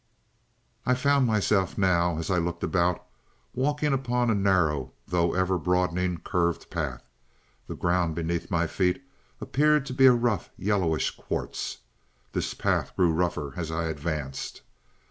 [0.83, 3.05] "I found myself now, as I looked about,
[3.53, 7.03] walking upon a narrow, though ever broadening, curved path.
[7.67, 9.03] The ground beneath my feet
[9.39, 11.77] appeared to be a rough, yellowish quartz.
[12.33, 14.61] This path grew rougher as I advanced.